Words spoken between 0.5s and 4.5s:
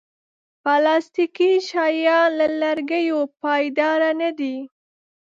پلاستيکي شیان له لرګیو پایداره نه